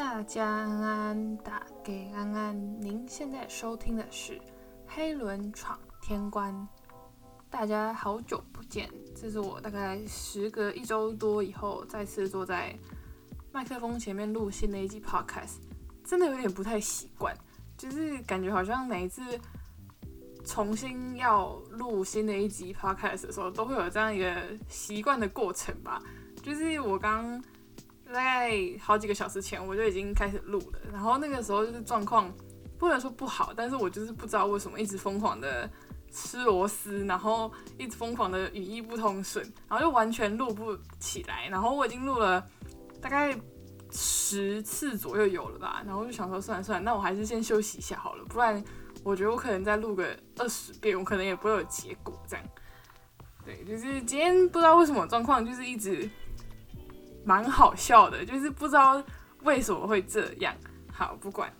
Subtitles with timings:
[0.00, 2.80] 大家安安，打给安安。
[2.80, 4.32] 您现在收听的是
[4.86, 6.54] 《黑轮闯天关》。
[7.50, 12.74] 大家好久不见，这是我大概时隔一周多以后再次坐在
[13.52, 15.56] 麦克风前面录新的一集 Podcast，
[16.02, 17.36] 真的有点不太习惯，
[17.76, 19.22] 就是感觉好像每一次
[20.46, 24.34] 重新要录新的一集 Podcast 的时候，都会有这样一个
[24.66, 26.02] 习惯的过程吧。
[26.42, 27.38] 就是我刚。
[28.12, 28.50] 大概
[28.80, 32.32] 好几个小时前我就已经开始录了，然后那个时候就是状况
[32.76, 35.70] 不能说不好，但是我就是不知道为什么一直疯狂的
[36.10, 41.48] 吃螺丝，然后一直疯狂的语义不通顺，然后就完全录不起来。
[41.48, 42.44] 然后我已经录了
[43.00, 43.38] 大概
[43.92, 48.62] 十次左右有了吧，然后就想说算了算了，那我还是先休息一下好了，不然
[49.04, 52.44] 我觉得我可能再录个二十遍，我可能也不会有结果这样。
[53.44, 56.10] 对，就是今天不知道为什么状况就是一直。
[57.24, 59.02] 蛮好笑的，就是不知道
[59.42, 60.54] 为什么会这样。
[60.92, 61.52] 好，不管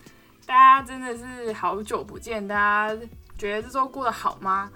[0.47, 2.95] 大家真的是好久不见，大家
[3.39, 4.71] 觉得这周过得好吗？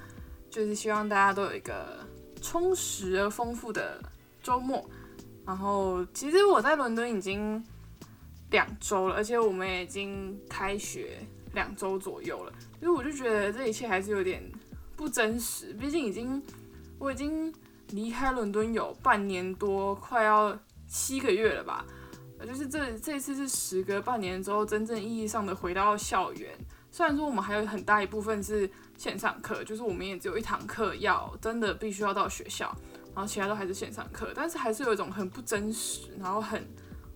[0.50, 2.06] 就是希望大家都有一个
[2.40, 4.00] 充实而丰富的
[4.42, 4.88] 周末。
[5.44, 7.62] 然后，其实我在伦敦已经
[8.50, 11.18] 两周了，而且我们已经开学
[11.52, 12.52] 两周左右了。
[12.80, 14.42] 所以我就觉得这一切还是有点
[14.96, 16.42] 不真实，毕竟已经
[16.98, 17.52] 我已经
[17.90, 20.58] 离开伦敦有半年多，快要。
[20.94, 21.84] 七个月了吧，
[22.46, 26.56] 就是这这次是时隔半年之后，真正意义上的回到校园。
[26.88, 32.72] 虽然说我们还有很大一部分是线上课，就是我们也只有一堂课要真的必须要到学校，
[33.12, 36.64] 然后其他都还是线上课，但是还是有一种很不真实，然后很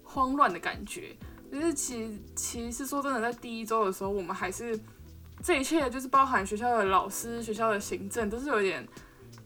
[0.02, 1.16] 慌乱的感觉。
[1.52, 4.76] 就是其其实说真的，在第一周的时候，我们还是
[5.40, 8.84] 这一切就是包含学校的老师、学校的行政，都是有点。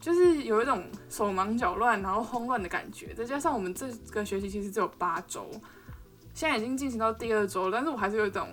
[0.03, 5.49] 就是有一种手忙脚乱，然后慌乱的感觉，再加上我们这个学期其实只有八周，
[6.33, 8.49] 现在已经进行到第二周，但是我还是有一种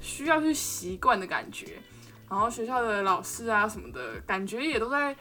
[0.00, 1.78] 需要去习惯的感觉。
[2.26, 5.14] 然后学校的老师啊什么的，感觉也都在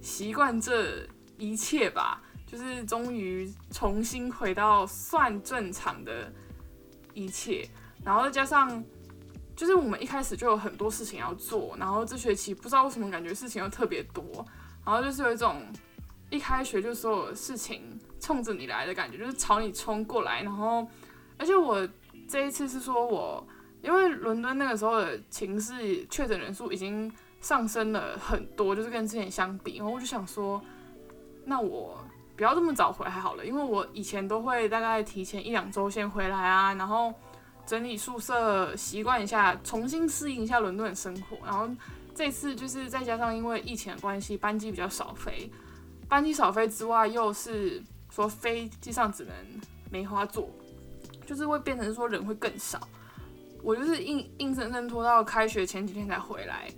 [0.00, 2.22] 习惯这一切吧。
[2.46, 6.32] 就是终于重新回到算正常的
[7.12, 7.68] 一切，
[8.02, 8.82] 然后再加上
[9.54, 14.24] 就是我们一开始就有很多事情要做，然后这学期不知道为什么感觉事情又特别多。
[14.84, 15.62] 然后就是有一种
[16.30, 20.42] 一开学就所有事情冲着你来的感觉，就是朝你冲过来。
[20.42, 20.86] 然后，
[21.36, 21.86] 而且我
[22.28, 23.46] 这一次是说我
[23.82, 29.76] 因为伦敦那个时候的情势，确诊人数已经上升了很多，就是跟之前相比。
[29.76, 30.60] 然后我就想说，
[31.44, 31.98] 那我
[32.36, 37.12] 不要这么早回来好了，因为我以前都会大概提前一两周先回来啊，然后
[37.66, 41.68] 整理宿舍，习惯一下，重新适应一下伦敦的生活，然后。
[42.20, 45.50] 这次就是再加上因为疫情的关系，班机比较少飞，
[46.06, 49.34] 班机少飞之外，又是说飞机上只能
[49.90, 50.50] 梅花座，
[51.24, 52.78] 就是会变成说人会更少。
[53.62, 56.70] 我就是硬硬生生拖到开学前几天才回来，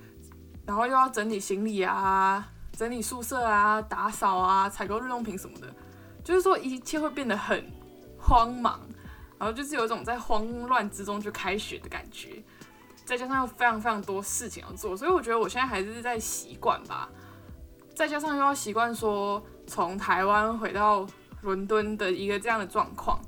[0.65, 5.75] 然后又要整理行李啊，整理宿舍啊，打扫啊，采购日用品什么的，
[6.23, 7.69] 就是说一切会变得很
[8.17, 8.81] 慌忙，
[9.41, 12.41] 然后就是有一种在慌乱之中就开学的感觉。
[13.13, 17.11] 再加上有非常非常多事情要做，所以我觉得我现在还是在习惯吧。
[17.95, 21.07] 再加上又要习惯说从台湾回到
[21.43, 23.21] 伦敦的一个这样的状况，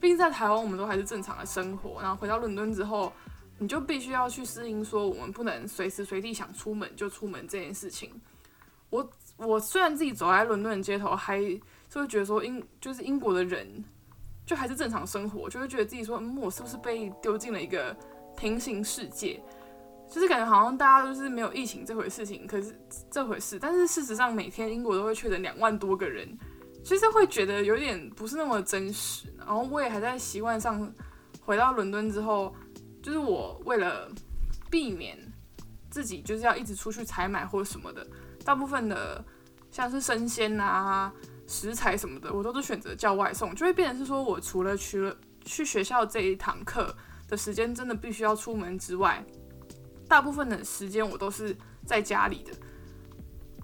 [0.00, 3.12] 毕竟在台湾我们都还是正常的生活，然后回到伦敦之后，
[3.58, 8.12] 你就必须要去适应说我们不能随时随地想出门就出门这件事情。
[8.90, 11.60] 我我虽然自己走在伦敦的街头，还是
[11.94, 13.84] 会觉得说英就是英国的人
[14.46, 17.96] 就还是正常生活，就会觉得自己说嗯我是不是被丢进了一个。
[18.36, 19.40] 平行世界，
[20.10, 22.78] 就是感觉好像大家都是没有疫情这回事情，可是
[23.10, 26.36] 这回事，但是事实上每天英国都会确诊两万多个人，
[26.84, 29.32] 其实会觉得有点不是那么真实。
[29.38, 30.92] 然后我也还在习惯上，
[31.40, 32.54] 回到伦敦之后，
[33.02, 34.10] 就是我为了
[34.70, 35.16] 避免
[35.88, 38.06] 自己就是要一直出去采买或者什么的，
[38.44, 39.24] 大部分的
[39.70, 41.12] 像是生鲜啊、
[41.46, 46.94] 食材什么的，我都是选择叫外送，就会变成是说我除了去了去学校这一堂课。
[47.32, 49.24] 的时间真的必须要出门之外，
[50.06, 51.56] 大部分的时间我都是
[51.86, 52.52] 在家里的，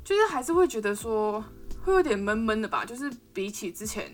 [0.03, 1.44] 就是还是会觉得说
[1.85, 2.82] 会有点闷闷的吧。
[2.82, 4.11] 就是比起之前，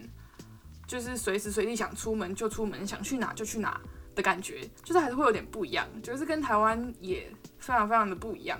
[0.89, 3.81] 就是随时随地想出门就出门，想去哪就去哪
[4.17, 5.87] 的感觉，就是还是会有点不一样。
[6.03, 8.59] 就是跟台湾也非常非常的不一样。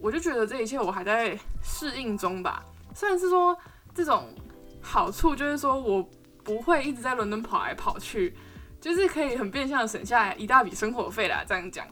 [0.00, 2.64] 我就觉得这一切我还在适应中吧。
[2.96, 3.56] 虽然是说
[3.94, 4.34] 这种
[4.80, 6.02] 好处就是说我
[6.42, 8.34] 不会一直在伦敦跑来跑去。
[8.80, 11.86] 就是可以很变相的省下来一大笔生活费啦，这样讲，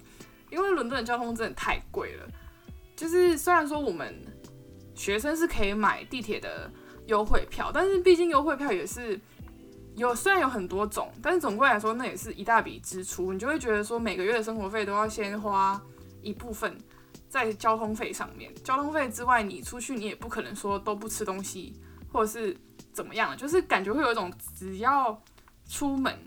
[0.51, 2.27] 因为伦敦的交通真的太贵了。
[2.97, 4.15] 就是虽然说我们
[4.95, 6.71] 学生是可以买地铁的
[7.07, 9.21] 优惠票，但是毕竟优惠票也是
[9.95, 13.33] 有虽然有很多种，但是总归来说，那也是一大笔支出。
[13.33, 15.81] 你就会觉得说，每个月的生活费都要先花
[16.23, 16.77] 一部分
[17.29, 18.53] 在交通费上面。
[18.65, 21.81] 交通费之外，你出去你也不可能说都不吃东西，
[22.13, 22.57] 或者是
[22.93, 25.23] 怎么样，就是感觉会有一种只要
[25.69, 26.19] 出门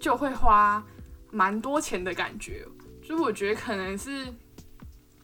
[0.00, 0.82] 就会花
[1.30, 2.66] 蛮多钱的感觉。
[3.00, 4.26] 就是我觉得可能是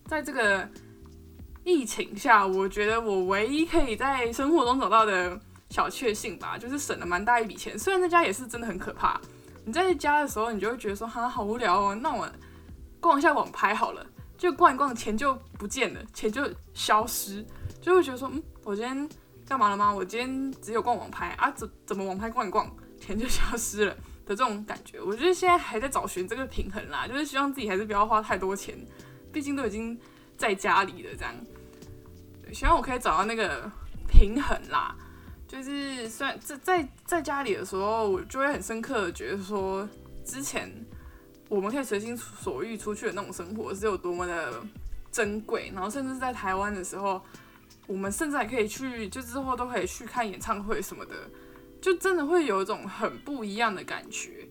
[0.05, 0.69] 在这个
[1.65, 5.41] 疫情下，我觉得我唯一可以在生活中找到的。
[5.69, 7.77] 小确幸吧，就是省了蛮大一笔钱。
[7.77, 9.21] 虽然在家也是真的很可怕，
[9.65, 12.27] 你在家的时候，你就会觉得说哈好无聊哦，那我
[13.01, 14.07] 逛一下网拍好了，
[14.39, 17.45] 就逛一逛，钱就不见了，钱就消失，
[17.81, 19.09] 就会觉得说嗯，我今天
[19.45, 19.93] 干嘛了吗？
[19.93, 23.97] 我今天只有逛网拍啊，怎怎么网拍逛一逛，钱就消失了
[24.27, 25.01] 的这种感觉。
[25.01, 28.77] 我觉得现在还在找寻这个平衡啦，就是希望自己还是不要花太多钱，
[29.33, 29.99] 毕竟都已经
[30.37, 31.35] 在家里了，这样，
[32.53, 33.71] 希望我可以找到那个
[34.07, 34.95] 平衡啦。
[35.49, 39.89] 就是虽然在在在家里的时候，我就会很深刻的觉得说，
[40.25, 40.69] 之前
[41.49, 44.61] 我们可以随心所欲出去的那种生活是有多么的
[45.13, 45.71] 珍贵。
[45.73, 47.23] 然后甚至在台湾的时候，
[47.87, 51.15] 我们甚至还可以去，就之后都可以去看演唱会什么的，
[51.87, 54.49] 就真的会有一种很不一样的感觉，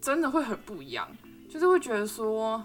[0.00, 1.08] 真的会很不一样。
[1.48, 2.64] 就是会觉得说，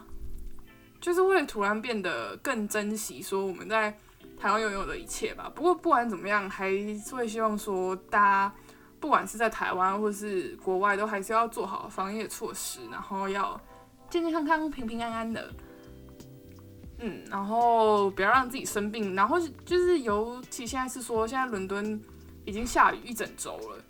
[1.01, 3.97] 就是会突然变得更珍惜说我们在。
[4.37, 5.51] 台湾拥有的一切吧。
[5.53, 8.55] 不过不管怎么样，还是会希望说，大家
[8.97, 13.59] 不管是在台湾或是国外，都还是要做好防疫措施，然后要
[14.09, 15.53] 健健康康、平平安安的。
[16.99, 19.13] 嗯，然后不要让自己生病。
[19.13, 22.01] 然后就是尤其现在是说，现在伦敦
[22.49, 23.83] 已经下雨一整周了，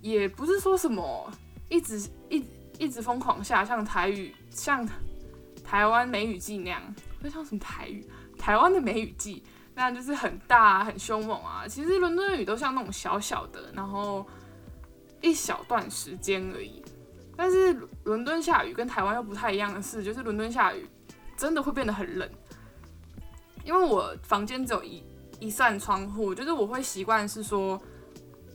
[0.00, 1.30] 也不是说什么
[1.68, 2.44] 一直一
[2.78, 4.88] 一直疯狂下，像台语，像
[5.64, 6.80] 台湾梅雨季那样，
[7.20, 8.08] 会像什么台语？
[8.38, 9.42] 台湾的梅雨季。
[9.76, 11.66] 那样就是很大很凶猛啊！
[11.66, 14.24] 其实伦敦的雨都像那种小小的，然后
[15.20, 16.80] 一小段时间而已。
[17.36, 20.88] 但是伦敦下雨跟台湾又不太一样的是，就是伦敦下雨
[21.36, 22.30] 真的会变得很冷。
[23.64, 25.02] 因为我房间只有一
[25.40, 27.80] 一扇窗户，就是我会习惯是说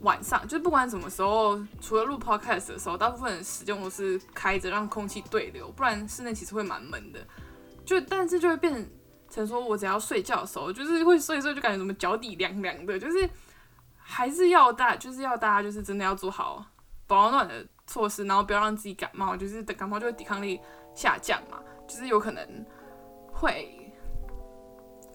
[0.01, 7.19] 晚上，就是不管什么时候，除了录 podcast 的时候，大部分时间我是开着让空气对流，不然室内其实会蛮闷的。
[7.85, 8.89] 就但是就会变。
[9.31, 13.29] 成说，我只要睡觉的时候，就是会睡睡就感觉什么脚底凉凉的，就是
[13.95, 16.65] 还是要大，就是要大家就是真的要做好
[17.05, 20.59] 保暖的措施，然后不要让自己感冒，就是等感冒就会抵抗力
[20.95, 22.65] 下降嘛，就是有可能
[23.31, 23.88] 会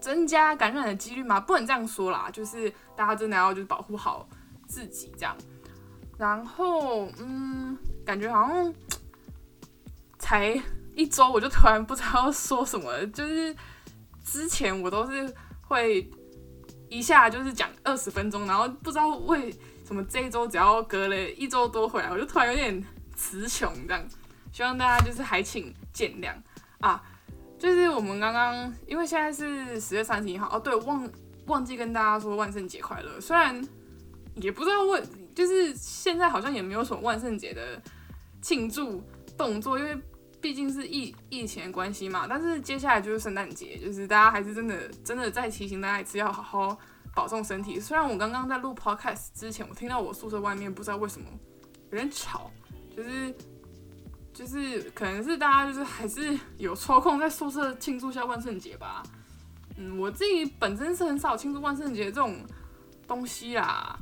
[0.05, 4.29] 增加感染的几率嘛，不能这样说啦，就是大家真的要就是保护好
[4.69, 5.35] 自己这样，
[6.19, 7.75] 然后嗯，
[8.05, 8.75] 感觉好像
[10.19, 10.61] 才
[10.95, 13.57] 一周，我就突然不知道说什么，就是。
[14.27, 16.11] 之前我都是会
[16.89, 19.55] 一下就是讲二十分钟，然后不知道为
[19.85, 22.83] 什么这一周只要隔了一周多回来，我就突然有点
[23.15, 24.03] 词穷这样。
[24.51, 26.33] 希望大家就是还请见谅
[26.81, 27.03] 啊！
[27.59, 31.11] 就是我们刚刚因为现在是十月三十一号哦，对，忘
[31.47, 33.21] 忘记跟大家说万圣节快乐。
[33.21, 33.63] 虽然
[34.37, 35.03] 也不知道为，
[35.35, 37.81] 就是现在好像也没有什么万圣节的
[38.43, 39.03] 庆祝
[39.37, 39.99] 动作，因为。
[40.41, 46.79] 毕竟是疫疫情的关系嘛，但是接下来就是圣诞节，就是大家还是真的真的再提醒大家一次，要好好
[47.15, 47.81] 保重身体。
[47.81, 51.27] 虽然我刚刚在录 podcast 之前，我听到我宿舍外面不知道为什么
[51.91, 52.51] 有点吵，
[52.95, 53.35] 就是
[54.35, 59.03] 就是可能是大家就是还是有抽空在宿舍庆祝一下万圣节吧。
[59.79, 62.37] 嗯，我自己本身是很少庆祝万圣节这种
[63.07, 63.99] 东西啦，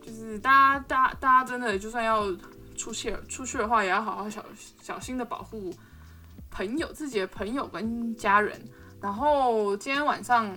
[0.00, 2.26] 就是大家大大家真的就算要。
[2.74, 4.42] 出去出去的话，也要好好小
[4.80, 5.72] 小心的保护
[6.50, 8.60] 朋友、自己的朋友跟家人。
[9.00, 10.52] 然后今天晚上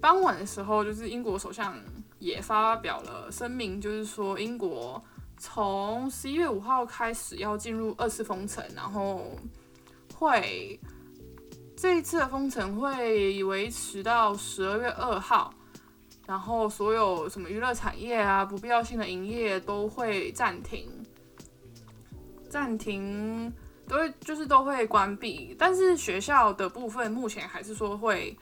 [0.00, 1.76] 傍晚的时候，就是英国首相
[2.20, 5.02] 也发表了声明，就是说英国
[5.38, 9.36] 从十一月五号开始要进入二次封城，然后
[10.14, 10.78] 会
[11.76, 15.54] 这一次的封城会维持到十二月二号，
[16.26, 20.90] 然后所有什么娱乐产业啊、不必要性的营业都会暂停。
[22.50, 23.52] 暂停
[23.86, 28.36] 都会就是都会关闭，但是学校的部分目前还是说会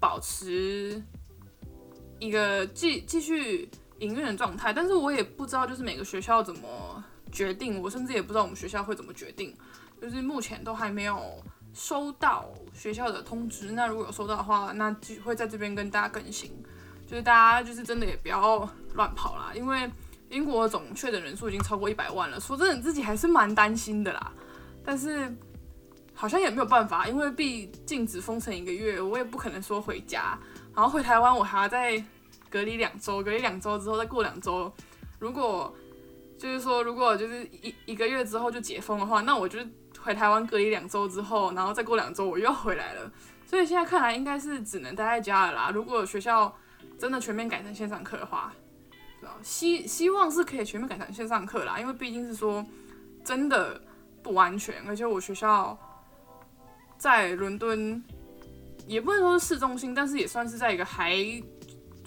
[0.00, 1.00] 保持
[2.18, 3.68] 一个继继续
[4.02, 9.56] 营运的状态，但是我也不知道就是每个学校怎么决定，我甚至也不知道我们学校会怎么决定，
[10.00, 11.42] 就是目前都还没有
[11.72, 13.72] 收到学校的通知。
[13.72, 16.50] 那如果有收到的话，那就会在这边跟大家更新，
[17.06, 19.90] 就是大家就是真的也不要乱跑啦，因为。
[20.32, 24.32] 英国总确诊人数已经超过一百万了，说真的，自己还是蛮担心的啦。
[24.82, 25.30] 但是
[26.14, 30.38] 好像也没有办法，因为毕竟只封城一个月，我也不可能说回家，
[30.74, 32.02] 然后回台湾我还要再
[32.52, 34.70] 隔离两周，隔离两周之后再过两周，
[35.18, 35.74] 如果
[36.38, 39.58] 就是说，如果就是一一个月之后就解封的话，那我就
[39.98, 43.10] 回台湾隔离两周之后，然后再过两周我又回来了。
[43.46, 45.70] 所以现在看来应该是只能待在家了啦。
[45.72, 46.54] 如果学校
[46.98, 48.52] 真的全面改成线上课的话，
[49.42, 52.64] 希希望是可以全面改成线上课啦，因为毕竟是说
[53.24, 53.80] 真的
[54.22, 55.78] 不安全，而且我学校
[56.98, 58.02] 在伦敦，
[58.86, 61.14] 也不能说是市中心，但是也算是在一个还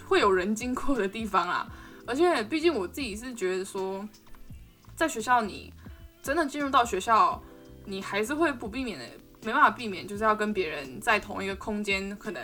[0.08, 1.68] 会有人经过的地方啦。
[2.08, 4.08] 而且毕竟我自己是觉得说，
[4.96, 5.74] 在学校你
[6.22, 7.42] 真的进入到学校，
[7.84, 9.06] 你还是会不避免的。
[9.44, 12.42] 没办法避免，就是要跟别人在同一个空间，可能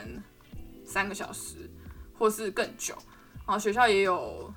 [0.86, 1.68] 三个小时，
[2.16, 2.94] 或是更久。
[3.38, 4.54] 然后学校也有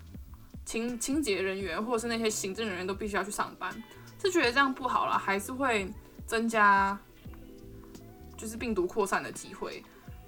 [0.67, 3.73] 清清洁人员，或是那些行政人员都必须要去上班，
[4.21, 5.91] 是觉得这样不好了，还是会
[6.27, 6.99] 增加
[8.37, 9.83] 就是病毒扩散的机会？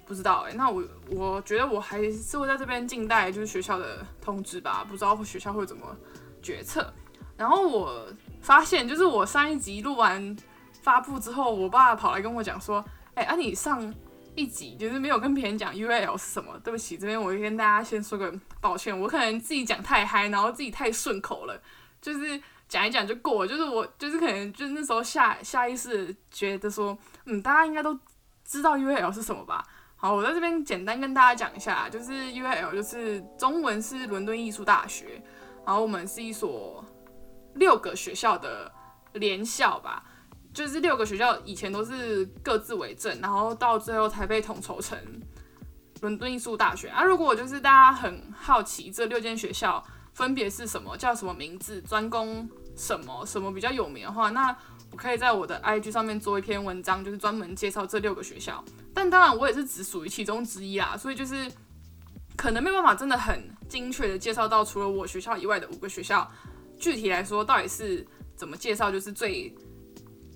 [0.07, 5.95] 不知道哎，那我我觉得我还是会在这边静待就是学校的通知吧，不知道学校会怎么
[6.41, 6.93] 决策。
[7.35, 8.07] 然后我
[8.41, 10.35] 发现，就是我上一集录完。
[10.83, 13.93] 发布之后，我爸跑来跟我讲说：“哎，啊，你上
[14.35, 16.57] 一集就是没有跟别人讲 U L 是什么？
[16.63, 21.61] 对不起，这边我跟大家先说个抱歉，我可能自己讲太嗨，然后自己太顺口了，
[22.01, 23.45] 就是讲一讲就过。
[23.45, 27.99] 就是我就是可能就是那时候下下意识觉得说，嗯，大家应该都
[28.45, 29.65] 知道 U L 是什么吧？
[29.99, 35.21] 好，我在这边简单跟大家讲一下，就是 UAL 就是中文是伦敦艺术大学，
[35.65, 36.85] 然后我们是一所
[37.55, 38.71] 六个学校的
[39.13, 40.03] 联校吧。”
[40.53, 44.97] 就是六个学校以前都是各自为政，然后到最后才被统筹成
[46.01, 46.87] 伦敦艺术大学。
[46.89, 54.55] 啊，如果就是大家很好奇这六间学校分别是什么，叫什么名字，专攻什么，什么比较有名的话，那
[54.97, 58.63] 可以在我的 IG 上面做一篇文章，就是专门介绍这六个学校。
[58.93, 61.49] 但当然，我也是只属于其中之一啦，所以就是
[62.35, 66.29] 可能没办法真的很精确的介绍到除了我学校以外的五个学校。
[66.77, 69.55] 具体来说，到底是怎么介绍，就是最。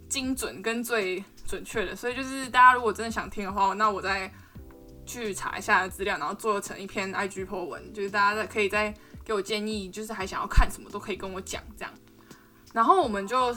[0.10, 4.30] 精准跟最准确的，所以就是大家如果真的想听的话，那我再
[5.06, 11.94] 去查一下资料，然后做成一篇 IG po 文，就是大家再可以再给我建议，就是还想要看什么都可以跟我讲这样。
[12.74, 13.56] 然后我们就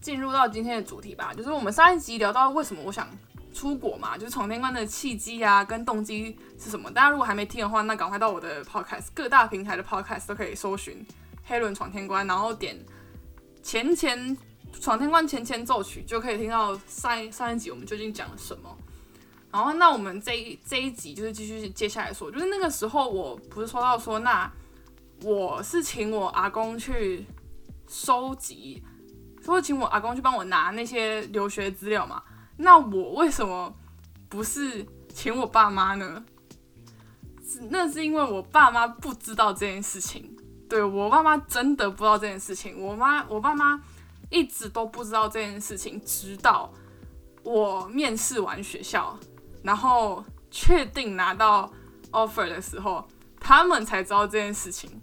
[0.00, 3.08] 进入到今天的主题吧，就是我们上一集聊到为什么我想
[3.52, 6.90] 出国嘛，就是闯天关的契机啊跟动机是什么。
[6.90, 11.04] 大家如果还没听的话，那赶快到我的 podcast 各大平台的 podcast 都可以搜寻
[11.44, 12.78] 黑轮闯天关，然后点
[13.62, 14.36] 前前。
[14.82, 18.76] 闯天关前前奏曲就可以听到上上一集我们究竟讲了什么。
[19.50, 24.48] 然后那我们这一这一集就是继续接下来说，就是那个时候我不是说到说，那
[25.22, 27.24] 我是请我阿公去
[27.88, 28.82] 收集，
[29.42, 32.22] 说请我阿公去帮我拿那些留学资料嘛。
[32.56, 33.74] 那我为什么
[34.28, 36.24] 不是请我爸妈呢？
[37.70, 40.36] 那是因为我爸妈不知道这件事情。
[40.68, 42.80] 对我爸妈真的不知道这件事情。
[42.80, 43.80] 我妈我爸妈。
[44.30, 46.70] 一直都不知道这件事情，直到
[47.42, 49.18] 我面试完学校，
[49.62, 51.72] 然后确定拿到
[52.10, 53.08] offer 的时候，
[53.40, 55.00] 他们才知道这件事情。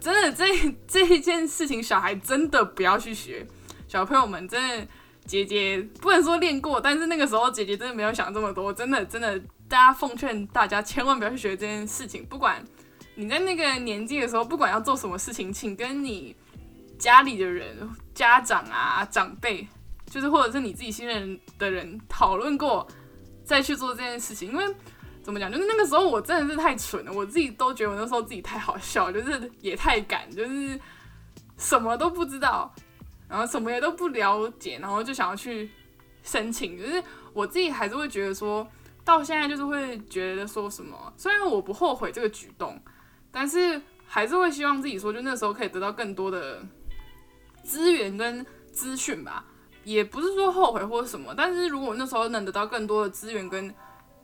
[0.00, 3.46] 真的这这一件事情，小孩真的不要去学。
[3.86, 4.88] 小朋友们，真的
[5.26, 8.72] 姐姐不能说练过，但是那个时候姐姐真的没有想这么多。
[8.72, 9.38] 真的真的，
[9.68, 12.24] 大家奉劝大家千万不要去学这件事情。
[12.24, 12.64] 不管
[13.14, 16.34] 你在那个年纪的时候，不管要做什么事情，请跟你。
[16.98, 19.66] 家里的人、家长啊、长辈，
[20.04, 22.86] 就是或者是你自己信任的人讨论过，
[23.42, 24.52] 再去做这件事情。
[24.52, 24.62] 因为
[25.22, 30.78] 怎么讲，就是那个时候我真的是太蠢了，我自己都觉得我那时候自己太好笑，就是也太敢，就是
[31.56, 32.72] 什么都不知道，
[33.28, 35.70] 然后什么也都不了解，然后就想要去
[36.22, 36.78] 申请。
[36.78, 38.66] 就是我自己还是会觉得说，
[39.04, 42.80] 到现在就是会觉得说什么，虽然我不后悔这个举动，
[43.30, 46.62] 但是还是会希望自己说，就那时候可以得到更多的。
[47.62, 49.44] 资源跟资讯吧，
[49.84, 53.72] 也不是说后悔或者什么，但是如果那时候能得到更多的资源跟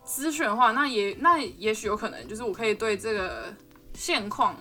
[0.07, 3.53] 资讯的话，那也那也许有可能，就是我可以对这个
[3.93, 4.57] 现况，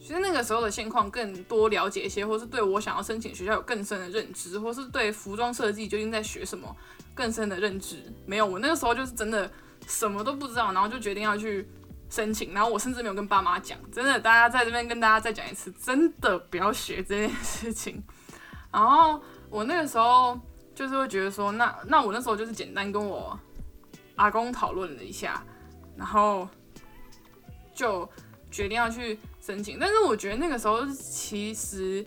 [0.00, 6.74] 其实那个时候的现况更多了解一些，或是对我想要申请学校有更深的认知，或是对服装设计究竟在学什么
[7.14, 8.02] 更深的认知。
[8.26, 9.48] 没有，我那个时候就是真的
[9.86, 11.68] 什么都不知道，然后就决定要去。
[12.10, 18.00] 申请，然后我甚至没有跟爸妈讲，真的，大家在这边跟大家再讲一次，真的不要学这件事情。
[18.70, 20.38] 然后我那个时候
[20.76, 23.36] 就是会觉得说，那那我那时候就是简单跟我
[24.16, 25.42] 阿公讨论了一下，
[25.96, 26.48] 然后
[27.74, 28.08] 就
[28.50, 29.78] 决定要去申请。
[29.78, 32.06] 但是我觉得那个时候其实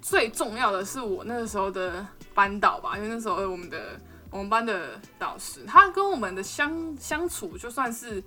[0.00, 4.00] 最重要的是我那个时候的班导吧，因为那时候我们的
[4.30, 8.22] 我们班的导师，他跟我们的相相处就算是。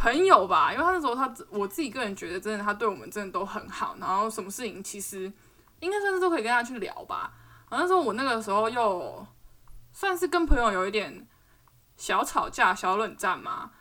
[0.00, 5.22] 朋友吧，因为他那时候他我自己个人觉得，真的他对我们真的都很好，然后什么事情其实
[5.80, 7.32] 应该算是都可以跟他去聊吧。
[7.68, 9.26] 然后那时候我那个时候又
[9.92, 11.26] 算是跟朋友有一点
[11.98, 13.72] 小吵架、小冷战嘛，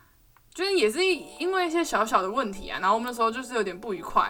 [0.53, 4.23] 就是也是因为一些小小的问题啊，然后我们那时候就是有点不愉快。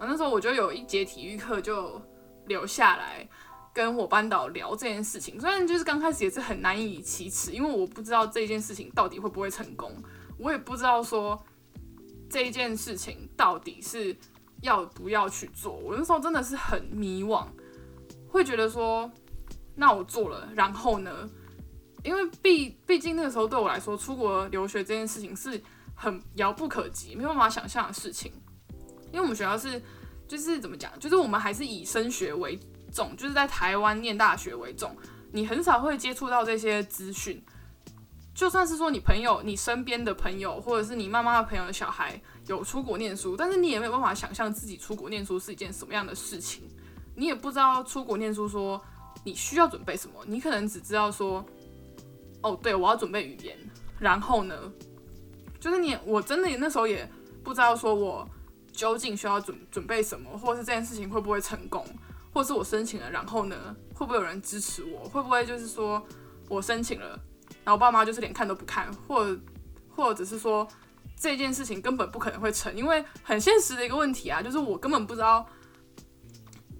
[0.00, 2.00] 啊，那时候我就有一节体育课就
[2.46, 3.28] 留下来
[3.74, 9.92] 跟我班导聊这件事情，虽然就是刚开始也是很难以启齿，因为我不知道这件事情到底会不会成功。
[10.38, 11.40] 我也不知道说
[12.30, 14.16] 这一件事情到底是
[14.62, 17.46] 要不要去做，我那时候真的是很迷惘，
[18.28, 19.10] 会觉得说，
[19.74, 21.28] 那我做了，然后呢？
[22.02, 25.60] 因为毕毕竟那个时候对我来说，出国留学这件事情是
[25.94, 28.32] 很遥不可及、没有办法想象的事情。
[29.10, 29.82] 因为我们学校是
[30.26, 32.58] 就是怎么讲，就是我们还是以升学为
[32.92, 34.94] 重，就是在台湾念大学为重，
[35.32, 37.42] 你很少会接触到这些资讯。
[38.34, 46.62] 就算是说你朋友、你身边的朋友，或者是你妈妈的朋友的小孩有出国念书，但是你也没有办法想象自己出国念书是一件什么样的事情。
[47.16, 48.80] 你也不知道出国念书说
[49.24, 51.44] 你需要准备什么，你可能只知道说，
[52.42, 53.56] 哦，对我要准备语言，
[53.98, 54.54] 然后呢，
[55.58, 57.08] 就是你我真的那时候也
[57.42, 58.28] 不知道说我
[58.72, 61.84] 究竟需要准准备什么，或者是这件事情会不会成功，
[62.32, 66.00] 或是我申请了，然后呢，会不会有人支持我，会不会就是说
[66.48, 67.18] 我申请了。
[67.64, 69.36] 然后爸妈就是连看都不看，或
[69.88, 70.66] 或者是说
[71.16, 75.46] 这件事情根本不可能会成，因为很现实的一个问题啊，就是我根本不知道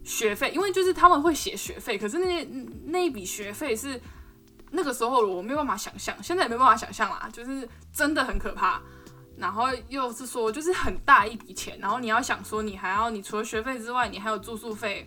[0.05, 2.45] 学费，因为就是他们会写学费，可是那
[2.87, 4.01] 那一笔学费是
[4.71, 8.81] 那个时候我没有办法想象，现在也没办法想象啦，就是真的很可怕。
[9.37, 15.07] 然后又是说就是很大一笔钱，然后你要想说你还要你除了学费之外，你还有住宿费、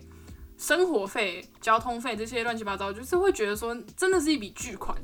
[0.56, 4.96] 生活费、交通费这些乱七八糟，就是会觉得说真的是一笔巨款。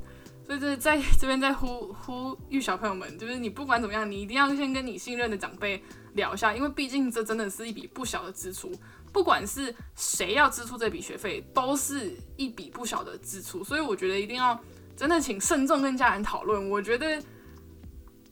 [0.49, 5.81] 所以，在 这边在呼呼吁小朋友们，就是你不管怎么样，你一定要先跟你信任的长辈
[6.15, 8.73] 聊一下，因为毕竟这真的是一笔不小的支出。
[9.13, 13.63] 不管是谁要支出这笔学费，都是一笔不小的支出。
[13.63, 14.59] 所以，我觉得一定要
[14.97, 16.71] 真的请慎重跟家人讨论。
[16.71, 17.23] 我觉得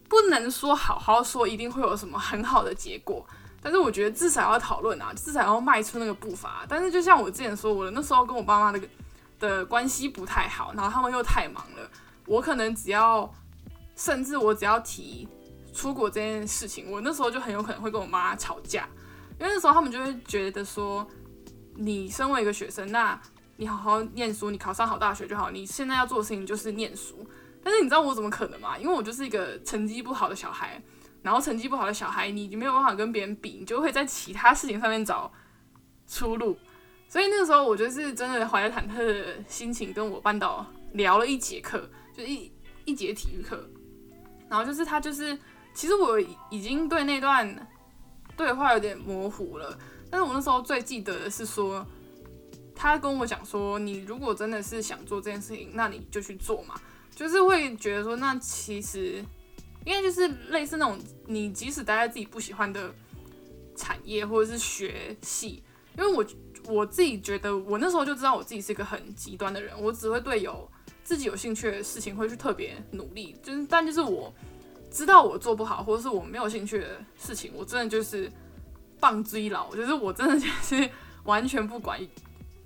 [0.09, 3.27] 不能说好好说一定会有什么很好的结果，
[3.63, 6.65] 但是我觉得至少要讨论啊，至少要迈出那个步伐。
[6.67, 8.81] 但是，就像我之前说，我的那时候跟我爸妈的
[9.39, 11.91] 的关系不太好，然后他们又太忙了。
[12.27, 13.33] 我可能只要，
[13.95, 15.29] 甚至我只要提
[15.73, 18.89] 出国这件事情，我那时候就很有可能会跟我妈吵架，
[19.39, 21.07] 因为那时候他们就会觉得说，
[21.75, 23.21] 你身为一个学生，那
[23.57, 27.27] 你好好念书，你考上好大学就好，你现在要做的事情就是念书。
[27.63, 28.79] 但是你知道我怎么可能吗？
[28.79, 30.81] 因为我就是一个成绩不好的小孩，
[31.23, 35.33] 然后成绩不好的小孩，你没有办法跟别人比，你就会在其他事情上面找
[36.07, 36.57] 出路。
[37.09, 41.89] 所以那个时候我就是真的怀着忐忑的心情跟我班导聊了一节课。
[42.17, 42.51] 就一
[42.87, 43.69] 一节体育课，
[44.49, 45.39] 然后就是他就是，
[45.75, 46.19] 其实我
[46.51, 47.69] 已经对那段
[48.37, 49.79] 对话有点模糊了，
[50.11, 51.87] 但是我那时候最记得的是说，
[52.75, 56.75] 他跟我讲说，你如果真的是想做这件事情，那你就去做嘛，
[57.15, 59.23] 就是会觉得说，那其实
[59.85, 62.95] 应该就是类似那种，你即使待在自己不喜欢的
[63.77, 65.63] 产业或者是学系，
[65.99, 66.25] 因为我
[66.73, 70.67] 我自己觉得我那时候就知道我自己是一个很极端的人，我只会对有。
[71.07, 74.35] 自己有兴趣的事情会去特别努力，就是但就是我
[74.91, 78.29] 知道我做不好，或者是我没有兴趣的事情，我真的就是
[78.99, 80.91] 棒追老，就是我真的就是
[81.23, 81.97] 完全不管，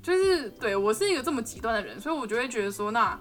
[0.03, 3.21] 就是对我是一个这么极端的人，所以我就会觉得说，那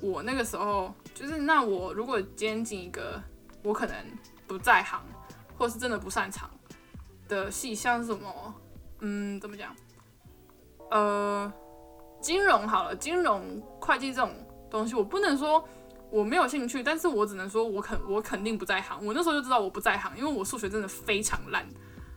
[0.00, 3.20] 我那个时候就是那我如果今天进一个
[3.64, 3.96] 我可能
[4.46, 5.02] 不在行，
[5.58, 6.48] 或是真的不擅长
[7.26, 8.54] 的戏，像什么，
[9.00, 9.74] 嗯，怎么讲，
[10.92, 11.52] 呃。
[12.20, 14.30] 金融好了，金融会计这种
[14.70, 15.64] 东西，我不能说
[16.10, 19.04] 我没有兴趣，但是我只能说我肯我肯定不在行。
[19.04, 21.66] 我那时候就知道我不在行，因为我数学真的非常烂，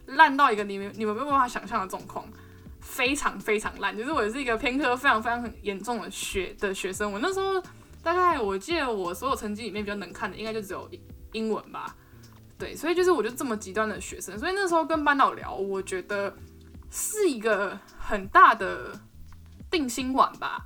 [0.07, 2.25] 烂到一个你们你们没有办法想象的状况，
[2.81, 3.97] 非常非常烂。
[3.97, 7.11] 就是我是一个偏科非常非常很严重的学的学生。
[7.11, 7.61] 我那时候
[8.03, 10.89] 大概我记得我所有成绩里面比较能看的，应该就只有
[11.31, 11.95] 英文吧。
[12.57, 14.37] 对，所以就是我就这么极端的学生。
[14.37, 16.35] 所以那时候跟班导聊，我觉得
[16.91, 18.99] 是一个很大的。
[19.73, 20.63] 定心丸吧，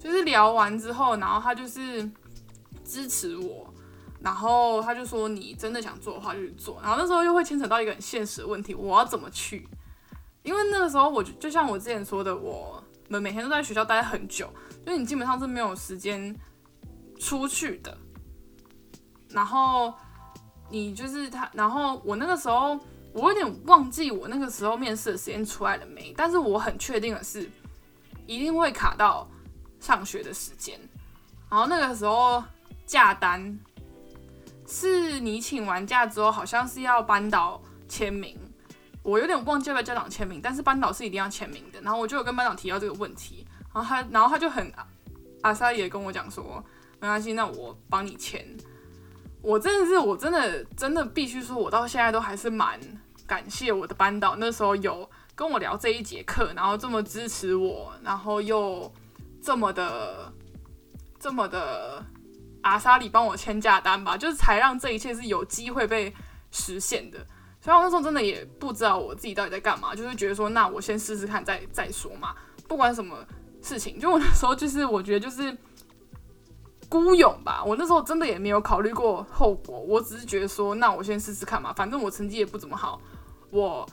[0.00, 2.10] 就是聊完之后，然后他就是
[2.82, 3.72] 支持我，
[4.20, 9.68] 然后他就说你真的想做的话就去做，然后那时候又会牵扯到一个很现实的问题，我要怎么去？
[10.42, 14.50] 因为那个时候我就就像我之前说的，我们每天都在学校待很久，
[14.86, 16.34] 就是你基本上是没有时间
[17.20, 17.96] 出去的。
[19.28, 19.92] 然后
[20.70, 22.78] 你就是他，然后我那个时候
[23.12, 27.50] 我有点忘记我那个时候面试的时间出来了没，但是我很确定的是。
[28.26, 29.28] 一定会卡到
[29.80, 30.78] 上学的时间，
[31.50, 32.42] 然后那个时候
[32.84, 33.58] 假单
[34.66, 38.36] 是你请完假之后，好像是要班导签名，
[39.02, 41.80] 我有点忘记了家长签名，但是班导是一定要签名的。
[41.80, 44.72] 然后我就有跟班长提到这个问题，然后他，然后他就很
[45.42, 46.64] 阿萨也跟我讲说，
[47.00, 48.44] 没关系，那我帮你签。
[49.42, 52.80] 我真的是，我真的真的必须说，我到现在都还是蛮
[53.24, 58.92] 感谢我的班导，那时候有跟我聊这一节课，然后这么支持我，然后又
[59.40, 60.32] 这么的
[61.20, 62.04] 这么的。
[62.62, 66.12] 阿莎里帮我签价单吧，就是才让这一切是有机会被
[66.50, 67.24] 实现的。
[67.60, 72.34] 所以我那时候真的也不知道我自己到底在干嘛，就是觉得说，那我先试试看，再再说嘛。
[72.66, 73.24] 不管什么
[73.62, 75.56] 事情，就我那时候就是我觉得就是
[76.88, 77.62] 孤勇吧。
[77.64, 81.72] 我那时候真的也没有考虑过后果，我只是觉得说，那我先试试看嘛。
[81.72, 83.00] 反正我成绩也不怎么好，
[83.50, 83.88] 我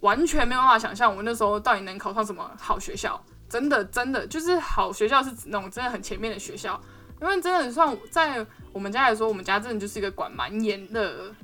[0.00, 3.20] 完全没有办法想象我那时候到底能考上什么好学校。
[3.48, 6.78] 真的真的就是好学校是指那种真的很前面的学校。
[7.20, 11.34] 因为真的算在我们家来说，我们家真的就是一个管蛮严的，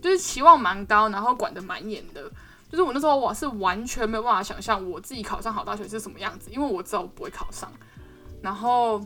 [0.00, 2.30] 就是期望蛮高，然后管的蛮严的。
[2.70, 7.72] 就是我那时候我是完全没有办法想象我自己考上好大学是什么样子，因为我知道我不会考上。
[8.42, 9.04] 然后，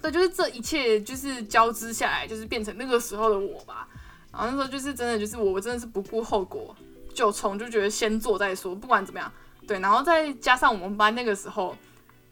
[0.00, 3.86] 对，就是这一切就是交织下来，就是变成那个时候的我吧。
[4.32, 6.74] 然后那时候就是真的就是我真的是不顾后果
[7.14, 9.32] 就冲，就觉得先做再说，不管怎么样。
[9.66, 11.76] 对，然后再加上我们班那个时候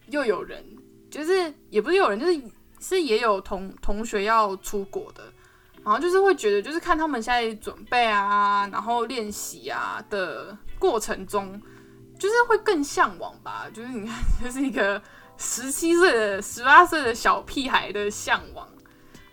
[0.06, 0.64] 又有人，
[1.10, 2.40] 就是也不是有人，就是。
[2.80, 5.24] 是也有同同学要出国的，
[5.82, 11.60] 然后就是会觉得，就是看他们现在准备啊，然后练习啊的过程中，
[12.20, 13.66] 就是会更向往吧。
[13.74, 15.02] 就是你看，这是一个
[15.36, 18.68] 十七岁的、十八岁的小屁孩的向往，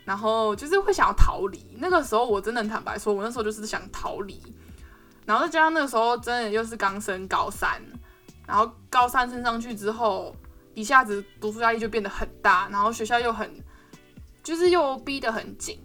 [0.05, 1.77] 然后就是会想要逃离。
[1.77, 4.41] 那个时候我真的坦白说，我那时候就是想逃离，
[5.25, 7.81] 然后再加上那个时候真的又是刚升高三，
[8.47, 10.35] 然后高三升上去之后。
[10.77, 13.49] 一下子读书压力就变得很大，然后学校又很，
[14.43, 15.79] 就是又逼得很紧，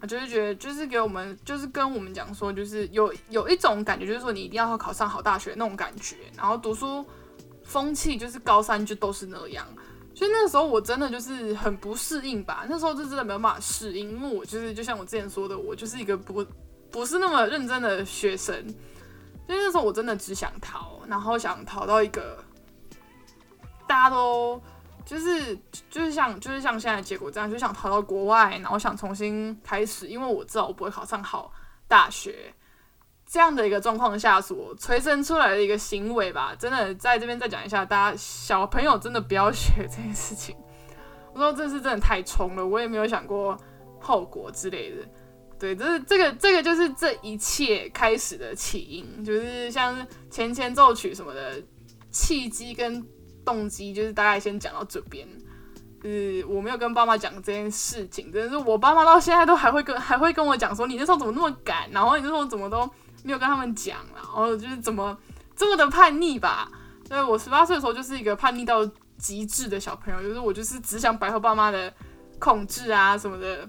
[0.00, 7.04] 啊，就是觉得就是给我们就是跟我们讲说，就是有有一种感觉，就是说你一定要考上好大学那种感觉，然后读书
[7.62, 9.66] 风气就是高三就都是那样，
[10.14, 16.42] 所以那个时候我真的就是很不适应吧，那时候就真的没有办法适应，因为我就是就像我之前说的，我就是一个不
[16.92, 18.54] 不是那么认真的学生，
[19.48, 22.44] 因为那时候我真的只想逃，然后想逃到一个。
[23.84, 24.58] 大家都
[25.04, 25.54] 就是
[25.90, 31.52] 就是像就是像现在结果这样，就想逃到国外，然后想重新开始，因为我知道我不会考上好
[31.86, 32.54] 大学，
[33.26, 36.54] 这样的一个状况下所催生出来的一个行为吧。
[36.58, 40.56] 真的在这边再讲一下，大家小朋友真的不要学这件事情。
[41.34, 43.58] 我说这是真的太冲了，我也没有想过
[44.00, 45.06] 后果之类的。
[45.62, 51.62] 对，这是这个这个就是这一切开始的起因，就是像前前奏曲什么的
[52.10, 53.04] 契机跟。
[53.44, 55.26] 动机就是大概先讲到这边，
[56.04, 62.88] 呃，我没有跟爸妈讲这件事情，真的是我爸妈到现在都还会跟还会跟我讲说，你那时候怎么那么赶，然后你那时候怎么都
[63.24, 65.18] 没有跟他们讲，然后就是怎么
[65.56, 66.70] 这么的叛逆吧？
[67.08, 71.92] 所以我十八岁的时候就是一个叛逆到极致的小朋友，就是我就是只想摆脱爸妈的
[72.38, 73.68] 控制啊什么的，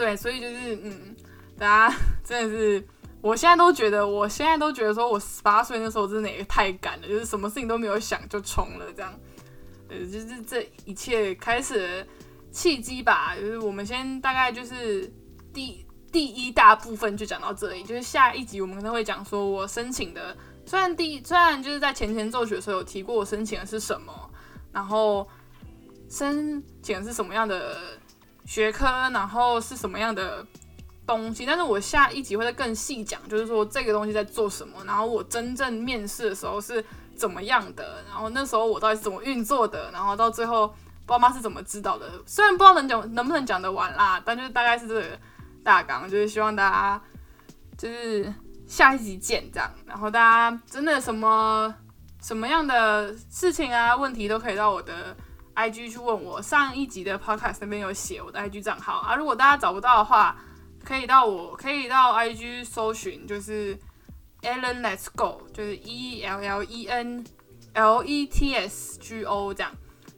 [0.00, 1.14] 对，所以就是嗯，
[1.58, 2.82] 大家 真的是。
[3.22, 9.12] 我现在都觉得，我现在都觉得，说我十八岁那时候真的也太赶了，就是什么事情都没有想就冲了，这样，
[9.90, 12.06] 呃，就是这一切开始
[12.50, 13.36] 契机吧。
[13.38, 15.12] 就是我们先大概就是
[15.52, 20.34] 第第一大部分就讲到这里，就是下一集我们可能会讲说我申请的，
[20.64, 24.30] 虽然第虽然就是在前前奏曲的时候有提过我申请的是什么，
[24.72, 25.28] 然后
[26.08, 27.76] 申请的是什么样的
[28.50, 30.44] 学科，然后是什么样的。
[31.06, 36.84] 东西，但是我下一集会再更细讲，就是说这个东西在做什么，然后我真正面试的时候是
[37.16, 40.72] 怎么样的，然后那时候我到底是怎么运作的，然后到最后
[41.06, 42.08] 爸妈是怎么知道的。
[42.26, 45.18] 虽然不知道能讲能不能讲得完啦，但就是大概是这个
[45.64, 47.02] 大纲，就是希望大家
[47.76, 48.32] 就是
[48.68, 51.74] 下一集见这样，然后大家真的什么
[52.22, 55.16] 什么样的事情啊问题都可以到我的
[55.68, 60.36] IG 去问我，上一集的 Podcast 那边有写我的 IG 账号啊，如果大家找不到的话。
[60.82, 63.78] 可以到我，可以到 IG 搜寻，就是
[64.40, 67.22] Ellen Let's Go，就是 E L L E N
[67.74, 69.70] L E T S G O 这样，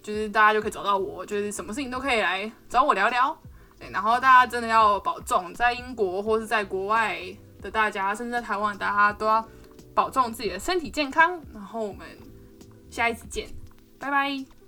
[0.05, 3.37] 就是大家就可以找到我，就是什么事情都可以来找我聊聊。
[3.77, 7.21] 对，然后大家真的要保重，在英国或是在国外
[7.61, 9.45] 的大家，甚至在台湾，大家都要
[9.93, 11.41] 保重自己的身体健康。
[11.53, 12.07] 然后我们
[12.89, 13.49] 下一次见，
[13.99, 14.62] 拜拜。